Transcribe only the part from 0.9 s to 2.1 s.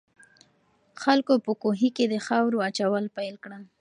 خلکو په کوهي کې